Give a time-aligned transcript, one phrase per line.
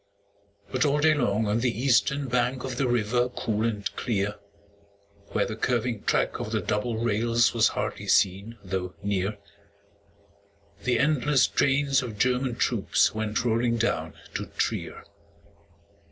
[0.71, 4.39] But all day long on the eastern bank Of the river cool and clear,
[5.27, 9.37] Where the curving track of the double rails Was hardly seen though near,
[10.85, 15.03] The endless trains of German troops Went rolling down to Trier.